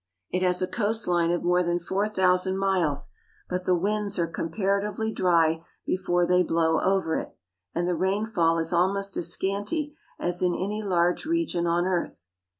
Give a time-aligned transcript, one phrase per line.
[0.31, 3.11] It has a coast line of more than four thousand miles,
[3.47, 7.35] but the winds are compara tively dry before they blow over it,
[7.75, 12.25] and the rainfall is almost as scanty as in any large region on earth.